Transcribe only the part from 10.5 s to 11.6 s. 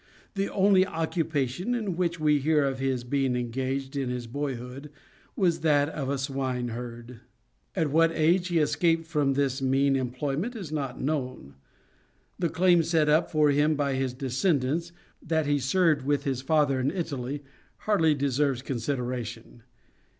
is not known.